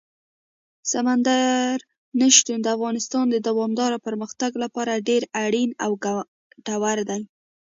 [0.91, 1.73] سمندر
[2.19, 7.21] نه شتون د افغانستان د دوامداره پرمختګ لپاره ډېر اړین او ګټور دی.